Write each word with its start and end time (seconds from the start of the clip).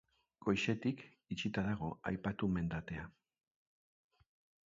Goizetik, 0.45 1.03
itxita 1.35 1.65
dago 1.67 1.91
aipatu 2.11 2.49
mendatea. 2.55 3.03